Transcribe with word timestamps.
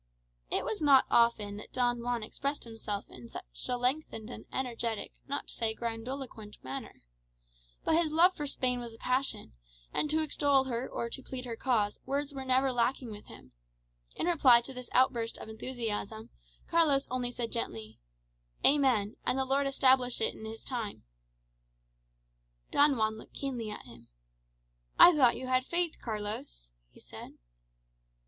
It 0.49 0.65
was 0.65 0.81
not 0.81 1.05
often 1.11 1.57
that 1.57 1.71
Don 1.73 2.01
Juan 2.01 2.23
expressed 2.23 2.63
himself 2.63 3.05
in 3.11 3.29
such 3.29 3.45
a 3.69 3.77
lengthened 3.77 4.31
and 4.31 4.45
energetic, 4.51 5.13
not 5.27 5.45
to 5.45 5.53
say 5.53 5.75
grandiloquent 5.75 6.57
manner. 6.63 7.03
But 7.83 7.97
his 7.97 8.11
love 8.11 8.35
for 8.35 8.47
Spain 8.47 8.79
was 8.79 8.95
a 8.95 8.97
passion, 8.97 9.53
and 9.93 10.09
to 10.09 10.23
extol 10.23 10.63
her 10.63 10.89
or 10.89 11.07
to 11.11 11.21
plead 11.21 11.45
her 11.45 11.55
cause 11.55 11.99
words 12.03 12.33
were 12.33 12.43
never 12.43 12.71
lacking 12.71 13.11
with 13.11 13.27
him. 13.27 13.51
In 14.15 14.25
reply 14.25 14.61
to 14.61 14.73
this 14.73 14.89
outburst 14.91 15.37
of 15.37 15.49
enthusiasm, 15.49 16.31
Carlos 16.67 17.07
only 17.11 17.29
said 17.29 17.51
gently, 17.51 17.99
"Amen, 18.65 19.17
and 19.23 19.37
the 19.37 19.45
Lord 19.45 19.67
establish 19.67 20.19
it 20.19 20.33
in 20.33 20.45
his 20.45 20.63
time." 20.63 21.03
Don 22.71 22.97
Juan 22.97 23.19
looked 23.19 23.35
keenly 23.35 23.69
at 23.69 23.83
him. 23.85 24.07
"I 24.97 25.15
thought 25.15 25.37
you 25.37 25.45
had 25.45 25.63
faith, 25.63 25.97
Carlos?" 26.01 26.71
he 26.87 26.99
said. 26.99 27.37